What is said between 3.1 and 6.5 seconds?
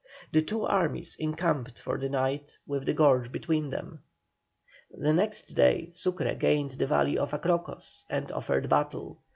between them. The next day Sucre